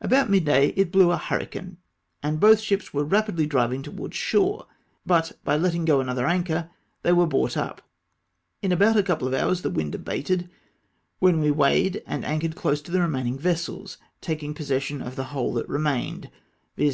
[0.00, 1.76] About midday it blew a hurricane,
[2.24, 4.66] and both ships were rapidly driving towards shore,
[5.06, 6.70] but by letting go another anchor
[7.02, 7.80] they were brought up.
[8.62, 10.50] In about a couple of hom's the wind abated,
[11.20, 15.54] when we weighed and anchored close to the remaining vessels, taking possession of the whole
[15.54, 16.30] that remained,
[16.76, 16.88] viz.